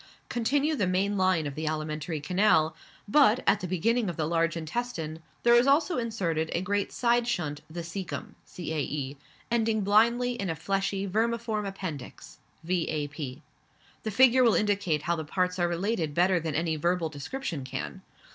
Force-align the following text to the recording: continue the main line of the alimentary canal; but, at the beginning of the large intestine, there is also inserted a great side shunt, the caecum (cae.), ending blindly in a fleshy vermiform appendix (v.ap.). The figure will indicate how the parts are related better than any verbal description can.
continue 0.29 0.75
the 0.75 0.87
main 0.87 1.15
line 1.15 1.45
of 1.45 1.53
the 1.53 1.67
alimentary 1.67 2.19
canal; 2.19 2.75
but, 3.07 3.43
at 3.45 3.59
the 3.59 3.67
beginning 3.67 4.09
of 4.09 4.17
the 4.17 4.25
large 4.27 4.57
intestine, 4.57 5.19
there 5.43 5.53
is 5.53 5.67
also 5.67 5.99
inserted 5.99 6.49
a 6.53 6.61
great 6.63 6.91
side 6.91 7.27
shunt, 7.27 7.61
the 7.69 7.83
caecum 7.83 8.33
(cae.), 8.47 9.15
ending 9.51 9.81
blindly 9.81 10.31
in 10.33 10.49
a 10.49 10.55
fleshy 10.55 11.05
vermiform 11.05 11.67
appendix 11.67 12.39
(v.ap.). 12.63 13.41
The 14.01 14.09
figure 14.09 14.43
will 14.43 14.55
indicate 14.55 15.03
how 15.03 15.15
the 15.15 15.23
parts 15.23 15.59
are 15.59 15.67
related 15.67 16.15
better 16.15 16.39
than 16.39 16.55
any 16.55 16.77
verbal 16.77 17.09
description 17.09 17.63
can. 17.63 18.01